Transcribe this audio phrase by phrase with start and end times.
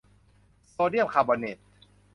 [0.69, 1.57] โซเดียมคาร์บอเนต